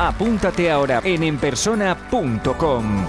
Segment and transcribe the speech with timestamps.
[0.00, 3.06] apúntate ahora en enpersona.com.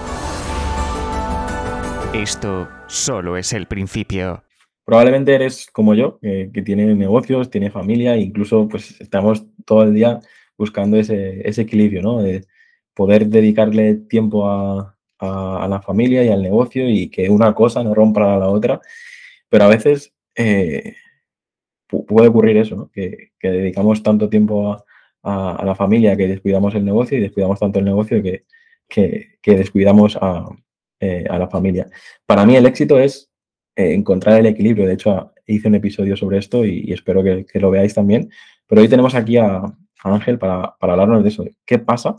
[2.12, 4.44] Esto solo es el principio.
[4.84, 10.20] Probablemente eres como yo, que, tiene negocios, tiene familia, incluso pues estamos todo el día
[10.58, 12.20] buscando ese, equilibrio, ¿no?
[12.20, 12.44] De
[12.92, 17.94] poder dedicarle tiempo a, a, la familia y al negocio y que una cosa no
[17.94, 18.80] rompa a la otra.
[19.48, 20.96] Pero a veces eh,
[21.88, 24.84] puede ocurrir eso, que, dedicamos tanto tiempo a,
[25.22, 28.44] la familia que descuidamos el negocio y descuidamos tanto el negocio que,
[28.88, 30.18] que, descuidamos
[31.00, 31.88] eh, a, la familia.
[32.26, 33.30] Para mí el éxito es
[33.76, 34.86] eh, encontrar el equilibrio.
[34.86, 38.30] De hecho, hice un episodio sobre esto y, espero que, lo veáis también.
[38.66, 39.62] Pero hoy tenemos aquí a,
[40.04, 41.44] Ángel para, para hablarnos de eso.
[41.64, 42.16] ¿Qué pasa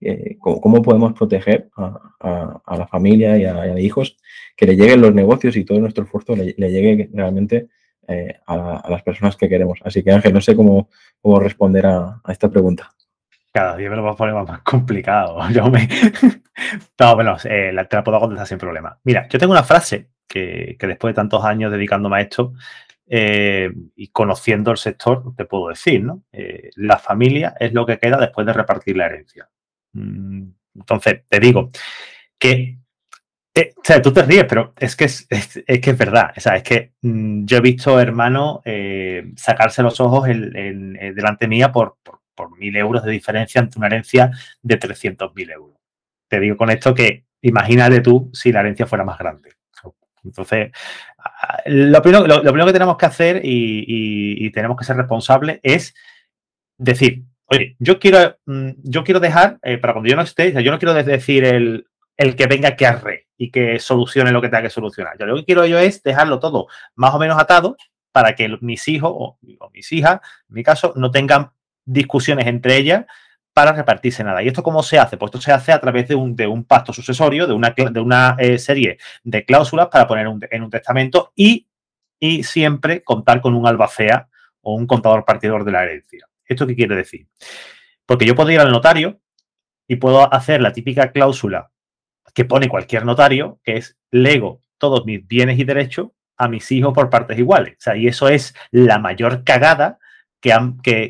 [0.00, 4.16] eh, cómo, podemos proteger a, la familia y a, hijos,
[4.56, 7.68] que le lleguen los negocios y todo nuestro esfuerzo le, llegue realmente
[8.08, 9.78] eh, a, las personas que queremos.
[9.84, 10.88] Así que Ángel, no sé cómo,
[11.20, 12.90] cómo responder a, esta pregunta.
[13.52, 15.38] Cada día me lo vas a poner más complicado.
[15.52, 15.86] Yo me...
[16.98, 18.98] no, bueno, eh, te la puedo contestar sin problema.
[19.04, 22.54] Mira, yo tengo una frase que, después de tantos años dedicándome a esto
[23.10, 26.24] y conociendo el sector, te puedo decir, ¿no?
[26.76, 29.48] la familia es lo que queda después de repartir la herencia.
[29.94, 31.70] Mm, entonces, te digo
[32.38, 32.78] que
[33.58, 36.32] eh, o sea, tú te ríes, pero es que es, que es verdad.
[36.36, 41.12] O sea, es que mm, yo he visto hermano eh, sacarse los ojos en, eh,
[41.12, 42.18] delante mía por, por,
[42.56, 44.30] mil euros de diferencia ante una herencia
[44.62, 45.76] de 300 mil euros.
[46.28, 49.50] Te digo con esto que imagínate tú si la herencia fuera más grande.
[50.24, 50.70] Entonces,
[51.66, 55.94] lo primero, lo, primero que tenemos que hacer y, y tenemos que ser responsables es
[56.76, 60.78] decir, oye, yo quiero, mm, yo quiero dejar, para cuando yo no esté, yo no
[60.78, 61.86] quiero decir el,
[62.18, 65.16] que venga que arre y que solucione lo que tenga que solucionar.
[65.18, 67.76] Yo lo que quiero yo es dejarlo todo más o menos atado
[68.12, 69.38] para que mis hijos o,
[69.72, 71.52] mis hijas, en mi caso, no tengan
[71.84, 73.04] discusiones entre ellas
[73.52, 74.42] para repartirse nada.
[74.42, 75.16] ¿Y esto cómo se hace?
[75.16, 79.44] Pues esto se hace a través de un, pacto sucesorio, de una, eh, serie de
[79.44, 81.66] cláusulas para poner en un testamento y
[82.42, 84.28] siempre contar con un albacea
[84.62, 86.26] o un contador partidor de la herencia.
[86.44, 87.26] ¿Esto qué quiere decir?
[88.06, 89.20] Porque yo puedo ir al notario
[89.86, 91.70] y puedo hacer la típica cláusula
[92.34, 96.94] que pone cualquier notario, que es lego todos mis bienes y derechos a mis hijos
[96.94, 97.74] por partes iguales.
[97.74, 99.98] O sea, y eso es la mayor cagada
[100.40, 100.52] que,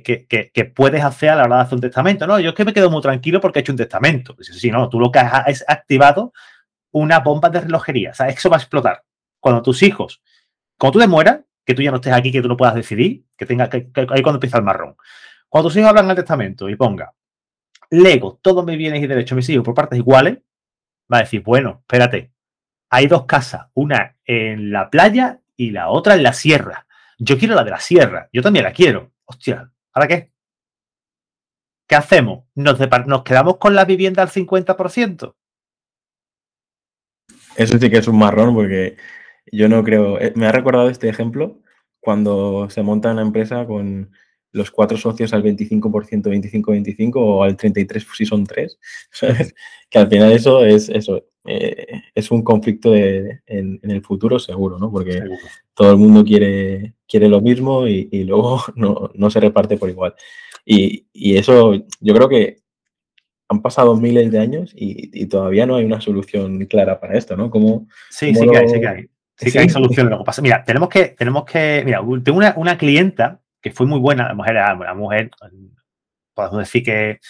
[0.03, 2.27] que, puedes hacer a la hora de hacer un testamento.
[2.27, 4.35] No, yo es que me quedo muy tranquilo porque he hecho un testamento.
[4.41, 6.33] Si no, tú lo que has es activado
[6.93, 8.11] una bomba de relojería.
[8.11, 9.05] O sea, eso va a explotar.
[9.39, 10.23] Cuando tus hijos,
[10.79, 13.25] cuando tú te mueras, que tú ya no estés aquí, que tú no puedas decidir,
[13.37, 14.97] que tenga que, ahí cuando empieza el marrón.
[15.49, 17.13] Cuando tus hijos hablan el testamento y ponga,
[17.91, 20.39] lego todos mis bienes y derechos a mis hijos por partes iguales,
[21.13, 22.33] va a decir, bueno, espérate,
[22.91, 26.87] hay dos casas, una en la playa y la otra en la sierra.
[27.19, 29.13] Yo quiero la de la sierra, yo también la quiero.
[29.25, 30.33] Hostia, ¿ahora qué?
[31.87, 32.45] ¿Qué hacemos?
[32.55, 35.35] ¿Nos, nos quedamos con la vivienda al 50%?
[37.57, 38.97] Eso sí que es un marrón porque
[39.51, 41.61] yo no creo, eh, me ha recordado este ejemplo
[42.01, 44.13] cuando se monta una empresa con
[44.53, 48.79] los cuatro socios al 25%, 25-25 o al 33% si son tres.
[49.91, 51.25] Que al final eso es eso.
[51.47, 53.41] Eh, es un conflicto en,
[53.83, 54.93] el futuro seguro, ¿no?
[54.93, 55.23] Porque
[55.73, 60.15] todo el mundo quiere, quiere lo mismo y, luego no, se reparte por igual.
[60.63, 62.59] Y, eso yo creo que
[63.49, 67.51] han pasado miles de años y, todavía no hay una solución clara para esto, ¿no?
[67.51, 69.07] ¿Cómo, sí, sí, que hay, sí que hay.
[69.39, 70.11] Sí, que hay solución.
[70.11, 73.87] Lo que pasa, mira, tenemos que, tenemos que, mira, tengo una, una clienta que fue
[73.87, 75.31] muy buena, la mujer era una mujer,
[76.35, 77.21] podemos decir que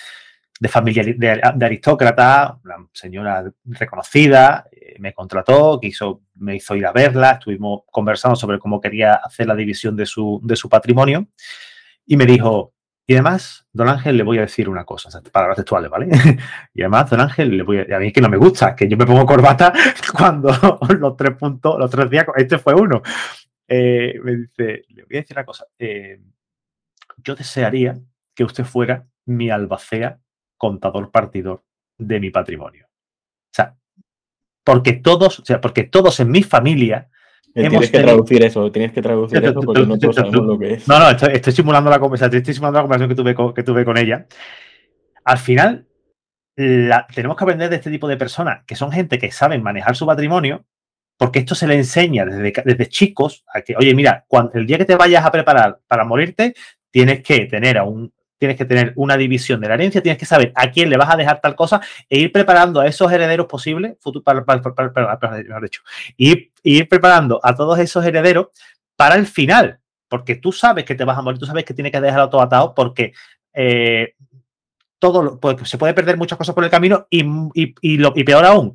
[0.60, 6.92] de familia de, aristócrata, una señora reconocida, eh, me contrató, quiso, me hizo ir a
[6.92, 11.28] verla, estuvimos conversando sobre cómo quería hacer la división de su, de su patrimonio
[12.06, 12.74] y me dijo,
[13.06, 16.08] y además, don Ángel, le voy a decir una cosa, palabras textuales, ¿vale?
[16.74, 18.96] y además, don Ángel, le voy a, a mí que no me gusta, que yo
[18.96, 19.72] me pongo corbata
[20.16, 23.00] cuando los tres puntos, los tres días, este fue uno,
[23.69, 26.20] eh, me dice, le voy a decir una cosa, eh,
[27.19, 27.99] yo desearía
[28.35, 30.19] que usted fuera mi albacea,
[30.56, 31.65] contador partidor
[31.99, 32.87] de mi patrimonio.
[32.87, 33.76] O sea,
[34.65, 37.11] porque todos, o sea, porque todos en mi familia
[37.55, 40.75] eh, Tienes que traducir eso, tienes que traducir eso porque no todos sabemos lo que
[40.75, 40.88] es.
[40.88, 43.85] No, no, estoy, simulando la conversación, estoy simulando la conversación que tuve, con, que tuve
[43.85, 44.26] con ella.
[45.25, 45.87] Al final,
[46.55, 50.06] tenemos que aprender de este tipo de personas, que son gente que saben manejar su
[50.06, 50.67] patrimonio,
[51.19, 54.79] porque esto se le enseña desde, desde chicos a que, oye, mira, cuando, el día
[54.79, 56.55] que te vayas a preparar para morirte,
[56.91, 60.26] tienes que tener a un, tienes que tener una división de la herencia, tienes que
[60.26, 63.47] saber a quién le vas a dejar tal cosa e ir preparando a esos herederos
[63.47, 65.82] posibles, para, para, para, dicho,
[66.17, 68.49] y ir preparando a todos esos herederos
[68.97, 71.93] para el final, porque tú sabes que te vas a morir, tú sabes que tienes
[71.93, 73.12] que dejarlo todo atado porque
[73.53, 74.15] eh,
[74.99, 77.23] todo pues, se puede perder muchas cosas por el camino y,
[77.97, 78.75] lo, y peor aún,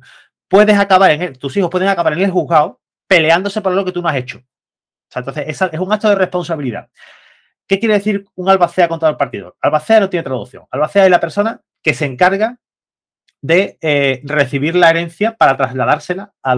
[0.54, 3.90] puedes acabar en el, tus hijos pueden acabar en el juzgado peleándose por lo que
[3.90, 4.38] tú no has hecho.
[4.38, 6.90] O sea, entonces, es un acto de responsabilidad.
[7.66, 9.56] ¿Qué quiere decir un albacea contra el partido?
[9.60, 10.64] Albacea no tiene traducción.
[10.70, 12.60] Albacea es la persona que se encarga
[13.42, 16.54] de eh, recibir la herencia para trasladársela a, a,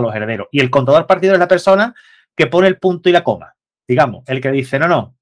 [0.00, 0.48] los herederos.
[0.50, 1.94] Y el contador partido es la persona
[2.34, 3.54] que pone el punto y la coma.
[3.86, 5.14] Digamos, el que dice, no, no,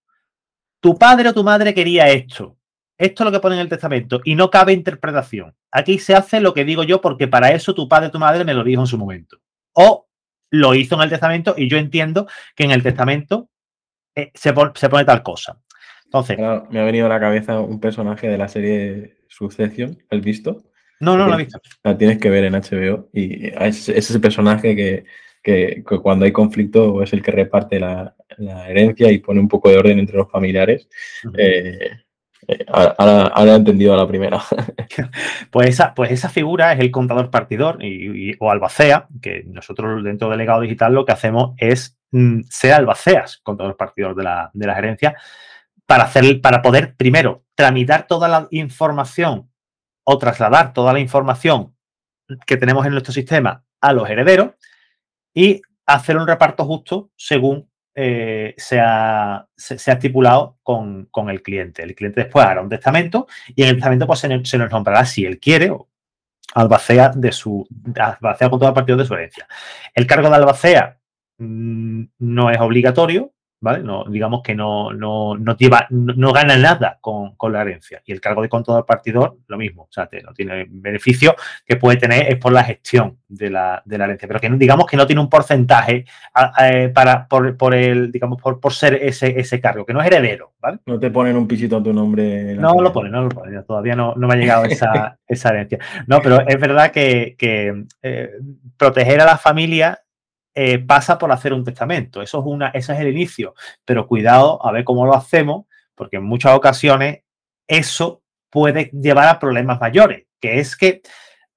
[0.80, 2.56] tu padre o tu madre quería esto.
[2.98, 5.54] Esto es lo que pone en el testamento y no cabe interpretación.
[5.70, 8.54] Aquí se hace lo que digo yo porque para eso tu padre tu madre me
[8.54, 9.38] lo dijo en su momento.
[9.72, 10.06] O
[10.50, 13.50] lo hizo en el testamento y yo entiendo que en el testamento
[14.14, 15.60] eh, se, pone, tal cosa.
[16.04, 16.38] Entonces.
[16.38, 20.64] me ha venido a la cabeza un personaje de la serie Succession, ¿has visto?
[21.00, 21.60] No, no lo he visto.
[21.82, 24.74] La tienes que ver en HBO y es, ese personaje
[25.42, 28.14] que, cuando hay conflicto es el que reparte la,
[28.66, 30.88] herencia y pone un poco de orden entre los familiares.
[31.36, 31.90] Eh,
[32.68, 34.40] ahora, he entendido a la primera.
[35.50, 40.28] pues, esa, pues esa figura es el contador partidor y, o albacea, que nosotros dentro
[40.28, 44.66] del legado digital lo que hacemos es mm, ser albaceas, contador partidor de la, de
[44.66, 45.16] la gerencia,
[45.86, 49.50] para, hacer, para poder primero tramitar toda la información
[50.04, 51.74] o trasladar toda la información
[52.46, 54.50] que tenemos en nuestro sistema a los herederos
[55.34, 61.82] y hacer un reparto justo según eh, se, ha, estipulado con, el cliente.
[61.82, 64.28] El cliente después hará un testamento y en el testamento pues, se,
[64.58, 65.88] nos nombrará si él quiere o
[66.54, 67.66] albacea de su
[67.98, 69.48] albacea con todo partido de su herencia.
[69.94, 70.98] El cargo de albacea
[71.38, 73.82] mm, no es obligatorio, ¿vale?
[73.82, 78.02] No, digamos que no, no, no, lleva, no, gana nada con, la herencia.
[78.04, 79.84] Y el cargo de contador partidor, lo mismo.
[79.84, 84.28] O sea, no tiene beneficio que puede tener es por la gestión de la, herencia.
[84.28, 86.04] Pero que digamos que no tiene un porcentaje
[86.94, 90.78] para, por, el, digamos, por, por ser ese, ese cargo, que no es heredero, ¿vale?
[90.86, 92.54] No te ponen un pisito a tu nombre.
[92.54, 93.64] No lo ponen, no lo ponen.
[93.64, 95.78] Todavía no, me ha llegado esa, esa herencia.
[96.06, 97.36] No, pero es verdad que,
[98.02, 98.30] eh,
[98.76, 100.00] proteger a la familia
[100.58, 102.22] eh, pasa por hacer un testamento.
[102.22, 103.54] Eso es una, ese es el inicio.
[103.84, 107.24] Pero cuidado a ver cómo lo hacemos, porque en muchas ocasiones
[107.68, 111.02] eso puede llevar a problemas mayores, que es que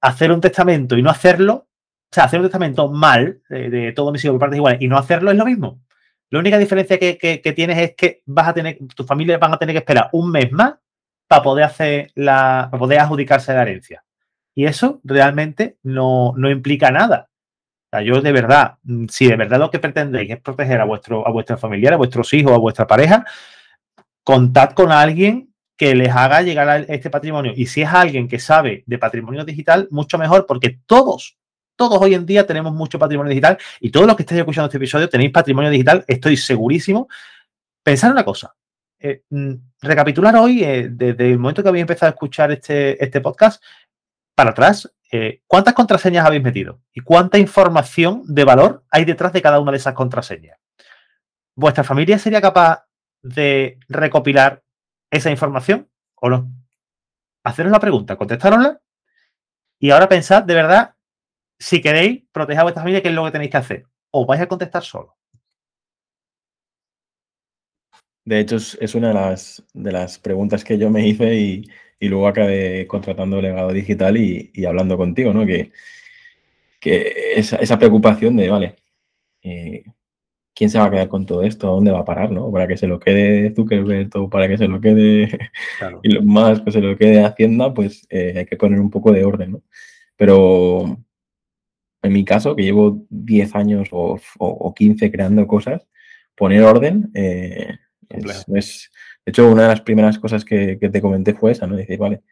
[0.02, 4.22] hacer un testamento y no hacerlo, o sea, hacer un testamento mal, de, todo mis
[4.22, 5.80] hijos por partes iguales, y no hacerlo es lo mismo.
[6.28, 9.72] La única diferencia que, tienes es que vas a tener, tu familia van a tener
[9.72, 10.74] que esperar un mes más
[11.26, 14.04] para poder hacer la, para poder adjudicarse la herencia.
[14.54, 17.29] Y eso realmente no, no implica nada
[17.98, 21.30] yo de verdad, mm, si de verdad lo que pretendéis es proteger a, vuestro, a
[21.30, 23.24] vuestra familia, a vuestros hijos, a vuestra pareja,
[24.22, 27.52] contad con alguien que les haga llegar a este patrimonio.
[27.56, 31.38] Y si es alguien que sabe de patrimonio digital, mucho mejor, porque todos,
[31.74, 34.76] todos hoy en día tenemos mucho patrimonio digital y todos los que estéis escuchando este
[34.76, 37.08] episodio tenéis patrimonio digital, estoy segurísimo.
[37.82, 38.54] Pensar una cosa,
[39.00, 43.22] eh, mm, recapitular hoy, eh, desde el momento que habéis empezado a escuchar este, este
[43.22, 43.62] podcast,
[44.34, 46.80] para atrás, eh, ¿cuántas contraseñas habéis metido?
[46.92, 50.58] ¿Y cuánta información de valor hay detrás de cada una de esas contraseñas?
[51.56, 52.86] ¿Vuestra familia sería capaz
[53.22, 54.62] de recopilar
[55.10, 56.50] esa información o no?
[57.44, 58.80] Haceros la pregunta, contestárosla
[59.78, 60.94] y ahora pensad de verdad
[61.60, 63.86] si queréis proteger a vuestra familia, qué es lo que tenéis que hacer.
[64.10, 65.16] O vais a contestar solo.
[68.30, 71.64] De hecho, es una de las, de las preguntas que yo me hice y,
[71.98, 75.44] y luego acabé contratando legado digital y, hablando contigo, ¿no?
[75.44, 75.72] Que,
[76.78, 78.76] que esa, preocupación de, vale,
[79.42, 79.82] eh,
[80.54, 81.66] ¿quién se va a quedar con todo esto?
[81.66, 82.52] ¿A dónde va a parar, no?
[82.52, 85.50] Para que se lo quede Zuckerberg o para que se lo quede
[86.04, 89.10] y lo más que se lo quede Hacienda, pues eh, hay que poner un poco
[89.10, 89.62] de orden, ¿no?
[90.16, 90.98] Pero
[92.02, 95.88] en mi caso, que llevo 10 años o, 15 creando cosas,
[96.36, 97.76] poner orden eh,
[98.10, 98.90] es
[99.24, 101.76] de hecho, una de las primeras cosas que, te comenté fue esa, ¿no?
[101.76, 102.22] Decir, vale,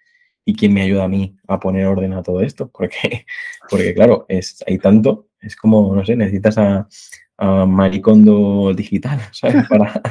[0.45, 2.71] ¿y quién me ayuda a mí a poner orden a todo esto?
[2.73, 3.27] Porque,
[3.71, 6.89] porque claro, es, hay tanto, es como, no sé, necesitas a,
[7.41, 9.69] Maricondo digital, ¿sabes?
[9.69, 10.03] Para,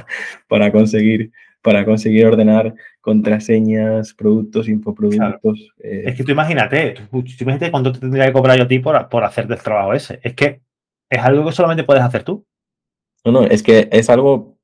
[0.48, 1.32] para, conseguir,
[1.62, 5.74] para conseguir ordenar contraseñas, productos, infoproductos.
[5.84, 6.04] Eh.
[6.06, 9.10] Es que tú imagínate, tú imagínate cuánto te tendría que cobrar yo a ti por,
[9.10, 10.22] por hacerte el trabajo ese.
[10.24, 10.62] Es que
[11.10, 12.46] es algo que solamente puedes hacer tú.
[13.26, 14.57] No, no, es que es algo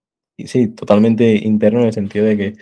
[0.47, 2.53] sí, totalmente interno en el sentido de que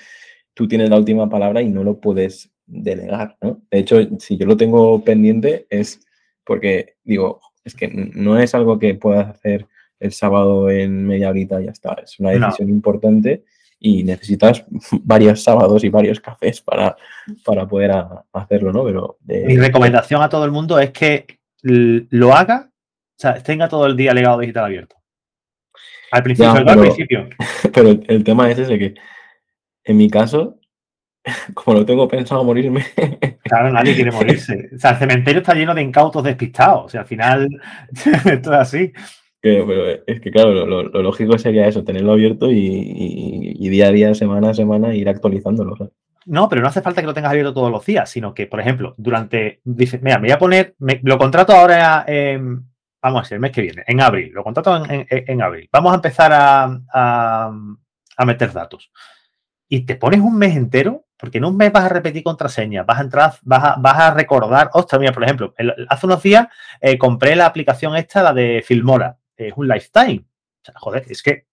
[0.53, 3.61] tú tienes la última palabra y no lo puedes delegar, ¿no?
[3.69, 6.05] De hecho, si yo lo tengo pendiente es
[6.45, 9.67] porque digo, es que no es algo que puedas hacer
[9.99, 11.93] el sábado en media horita y ya está.
[12.03, 13.43] Es una decisión importante
[13.79, 14.65] y necesitas
[15.03, 16.95] varios sábados y varios cafés para,
[17.45, 17.91] para poder
[18.33, 18.83] hacerlo, ¿no?
[18.83, 21.25] Pero Mi recomendación a todo el mundo es que
[21.63, 24.95] lo haga, o sea, tenga todo el día legado digital abierto.
[26.11, 27.29] Al principio, pero, al principio.
[27.73, 28.93] Pero el tema es ese que,
[29.83, 30.59] en mi caso,
[31.53, 32.85] como lo tengo pensado morirme.
[33.43, 34.69] Claro, nadie quiere morirse.
[34.73, 36.85] O sea, el cementerio está lleno de incautos despistados.
[36.85, 37.49] O sea, al final,
[37.93, 38.93] esto es así.
[39.41, 44.51] pero es que, claro, lo, lógico sería eso, tenerlo abierto y, día a día, semana
[44.51, 45.75] a semana, ir actualizándolo.
[46.27, 48.61] No, pero no hace falta que lo tengas abierto todos los días, sino que, por
[48.61, 49.59] ejemplo, durante.
[49.65, 50.75] Mira, me voy a poner.
[51.01, 52.05] lo contrato ahora.
[53.01, 54.31] Vamos a decir, el mes que viene, en abril.
[54.33, 55.69] Lo contrato en, abril.
[55.71, 58.91] Vamos a empezar a, a meter datos.
[59.67, 62.97] Y te pones un mes entero porque en un mes vas a repetir contraseñas, vas
[62.97, 65.53] a entrar, vas a, vas a recordar, ostras, mira, por ejemplo,
[65.87, 66.47] hace unos días
[66.79, 70.25] eh, compré la aplicación esta, la de Filmora, es un lifetime.
[70.25, 71.45] O sea, joder, es que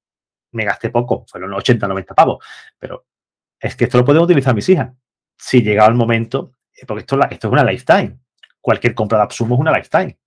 [0.52, 2.42] me gasté poco, fueron 80, 90 pavos,
[2.78, 3.04] pero
[3.60, 4.90] es que esto lo pueden utilizar mis hijas.
[5.36, 8.20] Si llega el momento, eh, porque esto, esto es una lifetime.
[8.62, 10.17] Cualquier compra de Absumo es una lifetime.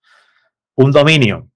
[0.81, 1.47] Un dominio,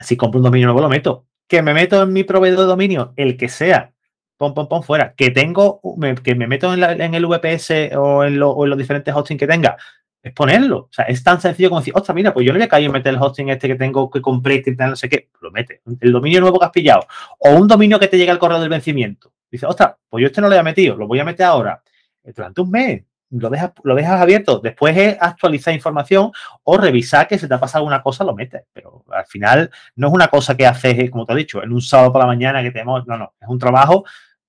[0.00, 1.26] si compro un dominio nuevo lo meto.
[1.46, 3.92] Que me meto en mi proveedor de dominio, el que sea,
[4.38, 5.14] pon, pon, pon fuera.
[5.14, 5.82] Que tengo,
[6.24, 9.76] que me meto en, el VPS o en, los diferentes hosting que tenga,
[10.22, 10.78] es ponerlo.
[10.78, 13.12] O sea, es tan sencillo como decir, ostras, mira, pues yo no le caigo meter
[13.12, 15.82] el hosting este que tengo que compré, que no sé qué, lo mete.
[16.00, 17.06] El dominio nuevo que has pillado.
[17.38, 19.32] O un dominio que te llega al correo del vencimiento.
[19.50, 21.82] Dice, ostras, pues yo este no lo he metido, lo voy a meter ahora.
[22.24, 24.58] Durante un mes, lo dejas, lo dejas abierto.
[24.60, 26.30] Después es actualizar información
[26.64, 28.62] o revisar que si te ha pasado alguna cosa, lo metes.
[28.72, 31.80] Pero al final no es una cosa que haces, como te he dicho, en un
[31.80, 33.06] sábado por la mañana que tenemos.
[33.06, 33.34] No, no.
[33.40, 34.04] Es un trabajo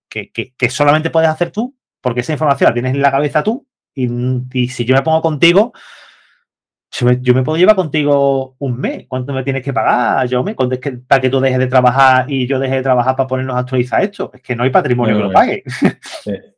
[0.10, 3.68] que, solamente puedes hacer tú, porque esa información la tienes en la cabeza tú.
[3.94, 5.74] Y, si yo me pongo contigo,
[6.92, 9.06] yo me, puedo llevar contigo un mes.
[9.08, 12.26] ¿Cuánto me tienes que pagar, yo me es que, para que tú dejes de trabajar
[12.30, 14.32] y yo deje de trabajar para ponernos a actualizar esto?
[14.34, 15.64] Es que no hay patrimonio que lo pague.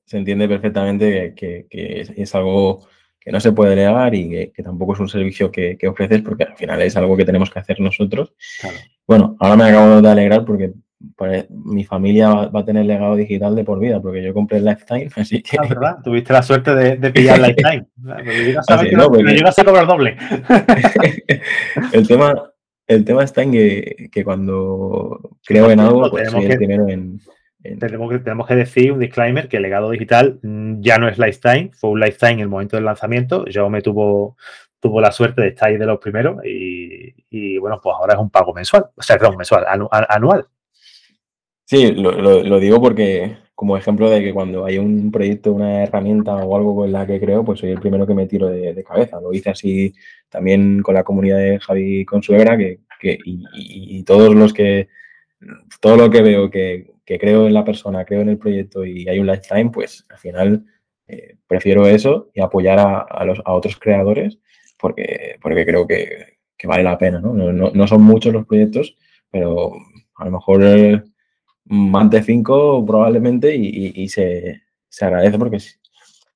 [0.06, 2.88] Se, entiende perfectamente que, es, algo
[3.20, 6.56] que no se puede delegar y que, tampoco es un servicio que, ofreces porque al
[6.56, 8.34] final es algo que tenemos que hacer nosotros.
[9.06, 10.74] Bueno, ahora me acabo de alegrar porque
[11.16, 14.66] pues, mi familia va, a tener legado digital de por vida, porque yo compré el
[14.66, 15.58] Lifetime, así que...
[15.60, 15.98] Ah, ¿verdad?
[16.04, 17.88] Tuviste la suerte de, pillar Lifetime.
[18.68, 19.12] Pero
[19.48, 20.18] a cobrar doble.
[21.94, 22.52] el, tema,
[22.88, 27.20] el tema está en que, cuando creo en algo, pues soy el primero en...
[27.62, 31.18] Tenemos, que, tenemos que decir un disclaimer que el legado digital mm, ya no es
[31.18, 33.46] Lifetime, fue un Lifetime en el momento del lanzamiento.
[33.48, 34.38] Yo me tuvo,
[34.80, 38.30] tuvo la suerte de estar ahí de los primeros y, bueno, pues ahora es un
[38.30, 39.66] pago mensual, o sea, perdón, mensual,
[40.08, 40.48] anual.
[41.70, 46.56] Sí, lo, digo porque como ejemplo de que cuando hay un proyecto, una herramienta o
[46.56, 49.22] algo con la que creo, pues soy el primero que me tiro de, cabeza.
[49.22, 49.94] Lo hice así
[50.30, 54.90] también con la comunidad de Javi Consuegra, que, que y, todos los que,
[55.80, 59.20] todo lo que veo que, creo en la persona, creo en el proyecto y hay
[59.20, 60.66] un lifetime, pues al final
[61.08, 64.40] eh, prefiero eso y apoyar a, los, a otros creadores
[64.80, 67.20] porque, porque creo que, vale la pena.
[67.20, 67.34] ¿no?
[67.34, 68.98] No, son muchos los proyectos,
[69.30, 69.74] pero
[70.16, 71.04] a lo mejor...
[71.70, 74.62] más de cinco probablemente y, se,
[75.02, 75.60] agradece porque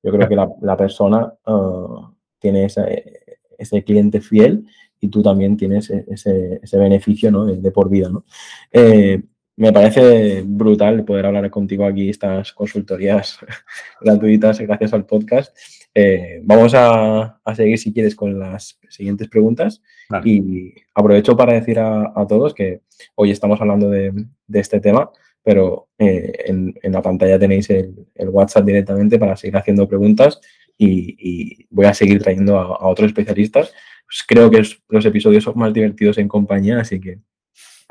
[0.04, 2.08] yo creo que la, persona uh,
[2.40, 4.66] tiene ese, cliente fiel
[5.00, 7.46] y tú también tienes e, ese, beneficio ¿no?
[7.46, 8.10] de, por vida.
[8.10, 8.26] ¿no?
[8.72, 9.22] Eh,
[9.56, 13.38] me parece brutal poder hablar contigo aquí estas consultorías
[14.02, 15.56] gratuitas gracias al podcast.
[15.96, 19.82] Eh, vamos a, seguir, si quieres, con las siguientes preguntas.
[20.24, 22.82] Y aprovecho para decir a, todos que
[23.16, 24.14] hoy estamos hablando de,
[24.54, 25.10] este tema,
[25.44, 30.40] pero eh, en, la pantalla tenéis el, WhatsApp directamente para seguir haciendo preguntas
[30.78, 33.72] y, voy a seguir trayendo a, otros especialistas.
[34.06, 37.20] Pues creo que los episodios son más divertidos en compañía, así que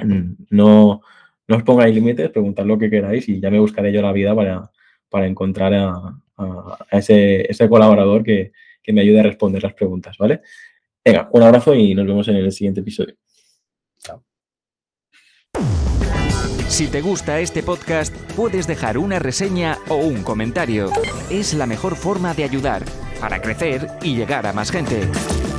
[0.05, 1.03] mm, no,
[1.49, 4.35] no os pongáis límites, preguntad lo que queráis y ya me buscaré yo la vida
[4.35, 4.71] para,
[5.09, 6.19] para encontrar a,
[6.91, 10.41] ese, ese, colaborador que, que, me ayude a responder las preguntas, ¿vale?
[11.05, 13.15] Venga, un abrazo y nos vemos en el siguiente episodio.
[13.99, 14.25] Chao.
[16.69, 20.91] Si te gusta este podcast, puedes dejar una reseña o un comentario.
[21.31, 22.83] Es la mejor forma de ayudar
[23.21, 25.01] para crecer y llegar a más gente.